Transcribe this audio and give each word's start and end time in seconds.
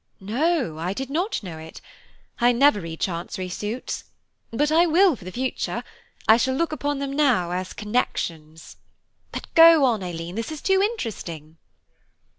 "No, 0.19 0.79
I 0.79 0.93
did 0.93 1.11
not 1.11 1.43
know 1.43 1.59
it; 1.59 1.79
I 2.39 2.51
never 2.53 2.81
read 2.81 2.99
Chancery 3.01 3.49
suits: 3.49 4.05
but 4.49 4.71
I 4.71 4.87
will 4.87 5.15
for 5.15 5.25
the 5.25 5.31
future–I 5.31 6.37
shall 6.37 6.55
look 6.55 6.71
upon 6.71 6.97
them 6.97 7.13
now 7.13 7.51
as 7.51 7.71
connections. 7.73 8.77
But 9.31 9.45
go 9.53 9.85
on 9.85 10.01
Aileen, 10.01 10.33
this 10.33 10.51
is 10.51 10.59
too 10.59 10.81
interesting." 10.81 11.57